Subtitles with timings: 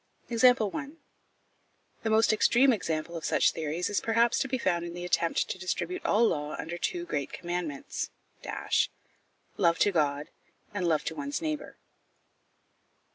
[0.29, 0.89] The
[2.09, 5.59] most extreme example of such theories is perhaps to be found in the attempt to
[5.59, 8.09] distribute all law under the two great commandments
[9.57, 10.29] love to God,
[10.73, 11.77] and love to one's neighbour.